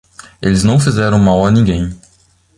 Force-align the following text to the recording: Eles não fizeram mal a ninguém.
Eles 0.41 0.63
não 0.63 0.79
fizeram 0.79 1.19
mal 1.19 1.45
a 1.45 1.51
ninguém. 1.51 1.95